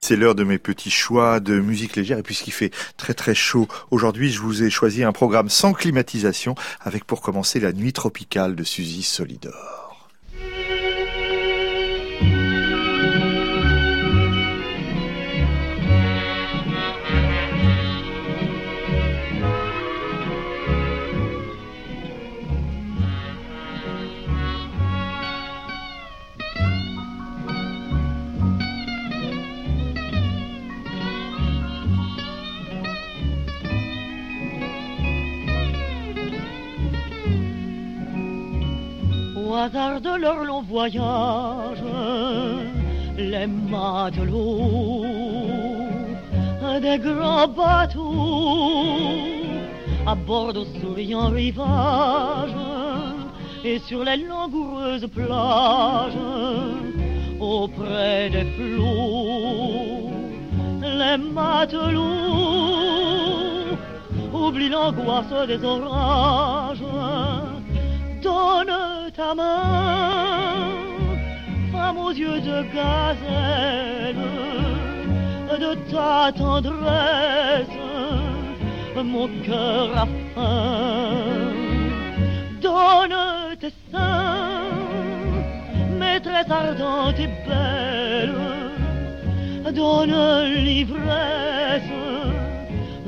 [0.00, 3.68] C'est l'heure de mes petits choix de musique légère et puisqu'il fait très très chaud
[3.92, 8.56] aujourd'hui, je vous ai choisi un programme sans climatisation avec pour commencer la nuit tropicale
[8.56, 9.87] de Suzy Solidor.
[40.00, 41.82] De leur long voyage,
[43.16, 45.04] les matelots
[46.80, 49.18] des grands bateaux
[50.06, 52.54] à bord de souriants rivages
[53.64, 56.12] et sur les langoureuses plages
[57.40, 60.10] auprès des flots.
[60.80, 62.04] Les matelots
[64.32, 66.84] oublient l'angoisse des orages,
[68.22, 68.87] donnent
[69.18, 70.76] ta main,
[71.72, 74.26] femme aux yeux de gazelle,
[75.64, 77.78] de ta tendresse,
[79.12, 81.16] mon cœur a faim.
[82.62, 83.18] Donne
[83.60, 84.70] tes seins,
[85.98, 88.38] maîtresse ardente et belle,
[89.74, 90.14] donne
[90.64, 91.92] l'ivresse,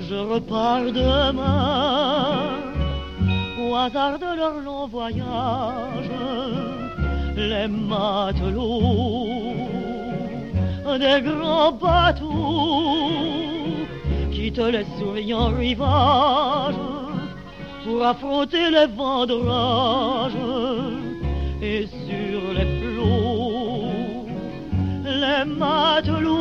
[0.08, 2.49] je repars demain
[3.70, 6.10] au hasard de leur long voyage,
[7.36, 9.54] les matelots
[10.98, 12.98] des grands bateaux
[14.32, 16.74] quittent les souriants rivages
[17.84, 20.32] pour affronter les vents d'orage
[21.62, 24.26] et sur les flots,
[25.04, 26.40] les matelots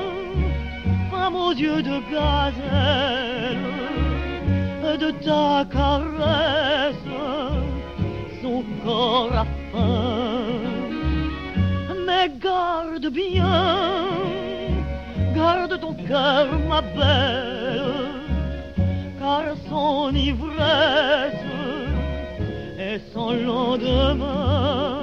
[1.34, 3.66] aux yeux de gazelle,
[5.02, 7.10] de ta caresse,
[8.42, 10.60] son corps a faim.
[12.06, 13.64] Mais garde bien,
[15.34, 18.16] garde ton cœur, ma belle,
[19.20, 21.46] car son ivresse
[22.78, 24.95] est sans lendemain.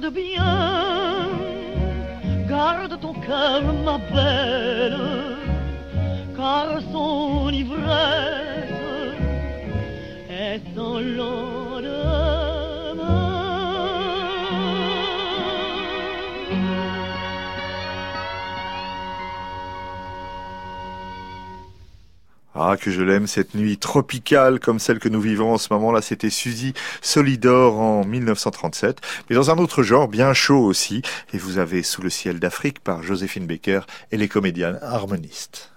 [0.00, 1.28] Garde bien,
[2.46, 5.15] garde ton cœur, ma belle,
[22.58, 25.92] Ah, que je l'aime, cette nuit tropicale comme celle que nous vivons en ce moment.
[25.92, 26.72] Là, c'était Suzy
[27.02, 29.00] Solidor en 1937.
[29.28, 31.02] Mais dans un autre genre, bien chaud aussi.
[31.34, 33.80] Et vous avez Sous le ciel d'Afrique par Joséphine Baker
[34.10, 35.70] et les comédiens harmonistes.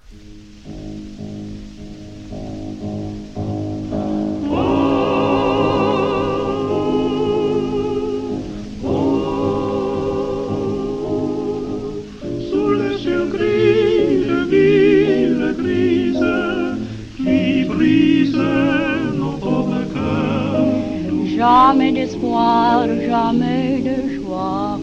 [22.00, 24.80] D'espoir, jamais de joie,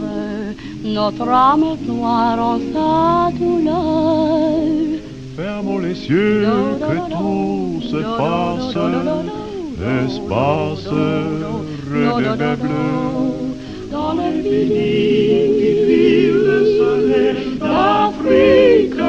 [0.84, 5.00] notre âme noire en sa douleur.
[5.37, 6.47] Fermons les cieux,
[6.88, 8.77] que tout se passe,
[10.04, 10.88] espace,
[11.93, 12.88] regard bleu.
[13.91, 19.03] Dans pays qui vive le soleil d'Afrique,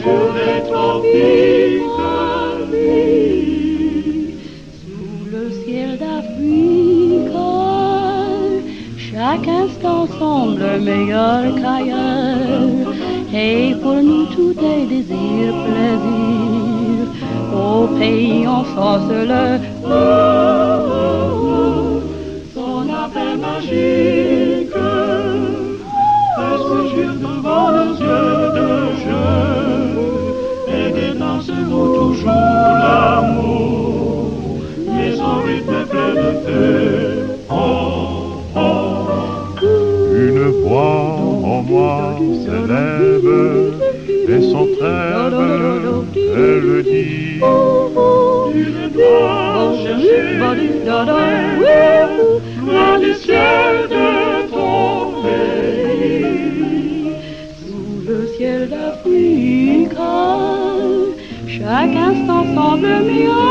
[0.00, 1.73] sur les tropiques.
[9.44, 12.94] Chaque instant semble meilleur qu'ailleurs.
[13.34, 17.06] Et pour nous tout est désir, plaisir.
[17.52, 19.58] Au pays on sens le
[23.36, 24.03] magique.
[52.66, 56.24] Loin du ciel de ton pays.
[57.60, 59.98] Sous le ciel d'Afrique,
[61.46, 63.43] chaque instant semble meilleur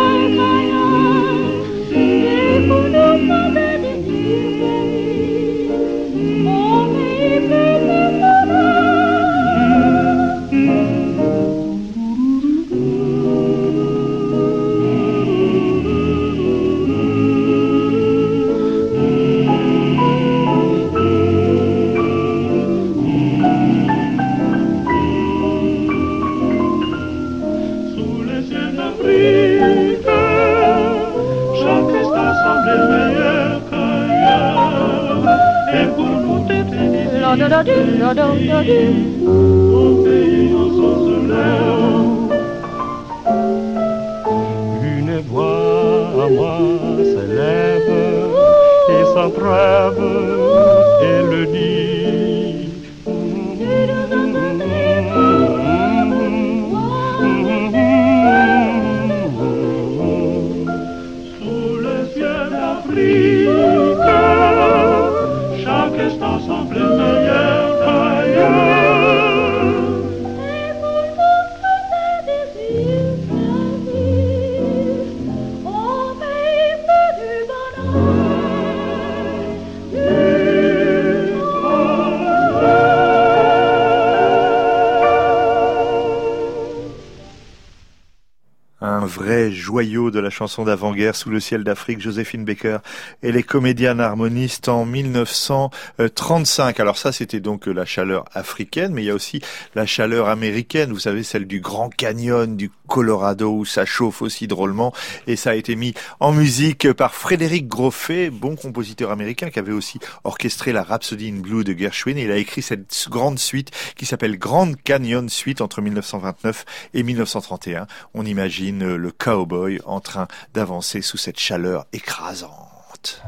[89.73, 92.77] de la chanson d'avant-guerre sous le ciel d'Afrique, Joséphine Baker
[93.23, 96.79] et les comédiennes harmonistes en 1935.
[96.79, 99.41] Alors ça, c'était donc la chaleur africaine, mais il y a aussi
[99.73, 100.93] la chaleur américaine.
[100.93, 104.93] Vous savez, celle du Grand Canyon, du Colorado, où ça chauffe aussi drôlement.
[105.25, 109.71] Et ça a été mis en musique par Frédéric Groffet, bon compositeur américain, qui avait
[109.71, 112.19] aussi orchestré la Rhapsody in Blue de Gershwin.
[112.19, 117.01] Et il a écrit cette grande suite qui s'appelle Grand Canyon Suite entre 1929 et
[117.01, 117.87] 1931.
[118.13, 123.23] On imagine le cowboy en train d'avancer sous cette chaleur écrasante.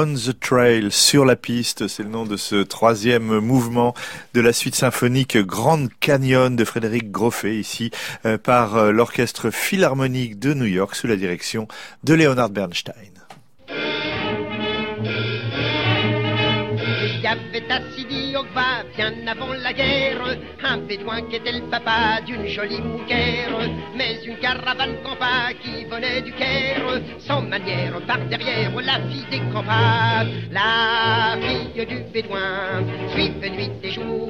[0.00, 3.94] On the Trail, sur la piste, c'est le nom de ce troisième mouvement
[4.32, 7.90] de la suite symphonique Grand Canyon de Frédéric Groffet, ici
[8.24, 11.66] euh, par euh, l'Orchestre Philharmonique de New York sous la direction
[12.04, 13.17] de Leonard Bernstein.
[18.96, 23.58] Bien avant la guerre, un bédouin qui était le papa d'une jolie mouquère,
[23.96, 29.40] mais une caravane campa qui venait du Caire, sans manière, par derrière la fille des
[29.52, 34.28] campagnes, la fille du bédouin, suivait nuit et jour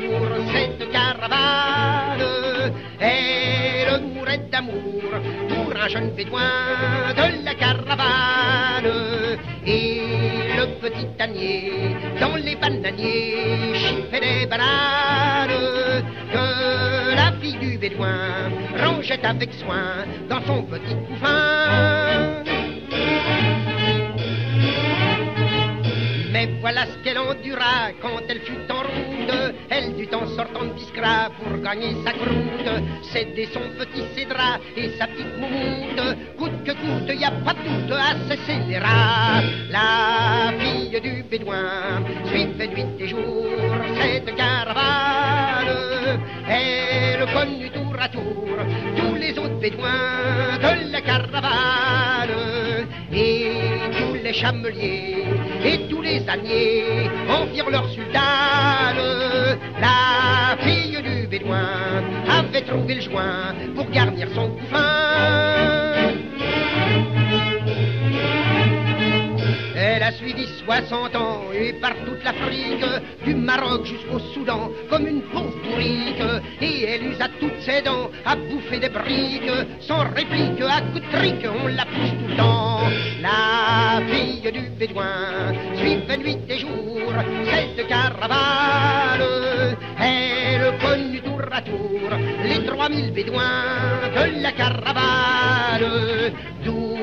[0.53, 5.03] cette caravane, elle mourait d'amour
[5.49, 10.27] pour un jeune bédouin de la caravane, et le
[10.88, 11.07] petit
[12.21, 15.50] dans les bananiers chiffait des bananes
[16.33, 22.48] que la fille du bédouin rangeait avec soin dans son petit couffin.
[26.68, 29.54] Voilà ce qu'elle endura quand elle fut en route.
[29.70, 32.70] Elle dut en sortant de Biskra pour gagner sa croûte.
[33.10, 36.18] Céder son petit cédra et sa petite moumoute.
[36.37, 39.40] Coûte que coûte, y a pas de doute à ce scélérat.
[39.70, 43.46] La fille du bédouin suivait nuit et jour
[43.98, 46.20] cette caravane.
[46.50, 48.58] Elle connut tour à tour
[48.94, 52.28] tous les autres bédouins de la caravane.
[53.10, 53.52] Et
[53.98, 58.97] tous les chameliers et tous les âniers en firent leur sultane.
[59.81, 65.88] La fille du bédouin avait trouvé le joint pour garnir son couffin.
[69.77, 72.85] Elle a suivi 60 ans et par toute l'Afrique,
[73.25, 76.23] du Maroc jusqu'au Soudan, comme une pauvre bourrique.
[76.61, 79.50] Et elle usa toutes ses dents à bouffer des briques,
[79.81, 82.81] sans réplique, à coup de trique, on la pousse tout le temps.
[83.21, 84.38] La fille
[84.78, 87.12] du Bédouin suivait nuit et jour
[87.44, 89.76] cette caravane.
[90.00, 92.11] Elle connut tour à tour
[92.44, 93.40] les 3000 Bédouins
[94.14, 96.32] de la caravane.
[96.64, 96.97] D'où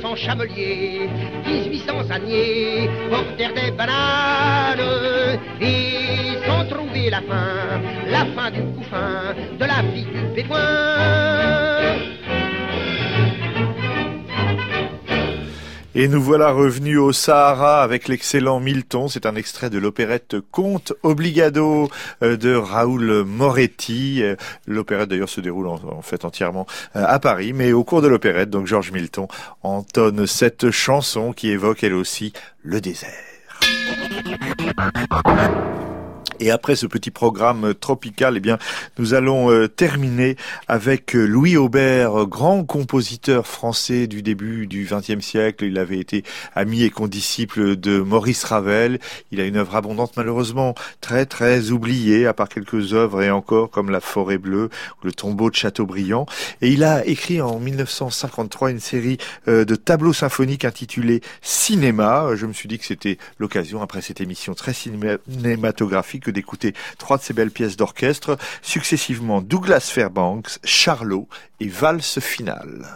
[0.00, 1.08] 200 chameliers,
[1.46, 9.64] 1800 âniers portèrent des bananes et sans trouver la fin, la fin du couffin de
[9.64, 12.17] la fille du bédouin.
[16.00, 19.08] Et nous voilà revenus au Sahara avec l'excellent Milton.
[19.08, 21.90] C'est un extrait de l'opérette Conte Obligado
[22.22, 24.22] euh, de Raoul Moretti.
[24.22, 24.36] Euh,
[24.68, 28.48] l'opérette d'ailleurs se déroule en, fait entièrement euh, à Paris, mais au cours de l'opérette,
[28.48, 29.26] donc Georges Milton
[29.64, 33.10] entonne cette chanson qui évoque elle aussi le désert.
[36.40, 38.58] Et après ce petit programme tropical, eh bien,
[38.98, 40.36] nous allons euh, terminer
[40.68, 45.64] avec euh, Louis Aubert, grand compositeur français du début du XXe siècle.
[45.64, 46.22] Il avait été
[46.54, 49.00] ami et condisciple de Maurice Ravel.
[49.32, 53.70] Il a une œuvre abondante, malheureusement très très oubliée, à part quelques œuvres et encore
[53.70, 54.70] comme La Forêt Bleue
[55.02, 56.26] ou Le Tombeau de Chateaubriand.
[56.62, 59.18] Et il a écrit en 1953 une série
[59.48, 62.28] euh, de tableaux symphoniques intitulés Cinéma.
[62.36, 67.22] Je me suis dit que c'était l'occasion, après cette émission très cinématographique, d'écouter trois de
[67.22, 71.28] ces belles pièces d'orchestre, successivement Douglas Fairbanks, Charlot
[71.60, 72.86] et Valse finale.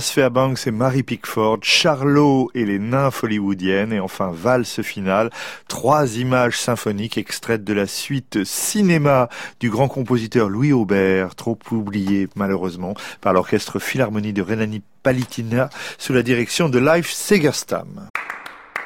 [0.00, 5.30] Fairbanks et Mary Pickford, Charlot et les nymphes hollywoodiennes, et enfin valse finale,
[5.68, 9.28] trois images symphoniques extraites de la suite cinéma
[9.60, 16.22] du grand compositeur Louis Aubert, trop oublié malheureusement par l'orchestre Philharmonie de Rhénanie-Palatinat sous la
[16.22, 18.08] direction de Leif Segerstam.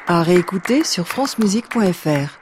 [0.07, 2.39] À réécouter sur francemusique.fr.